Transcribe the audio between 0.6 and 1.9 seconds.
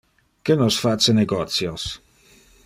nos face negotios.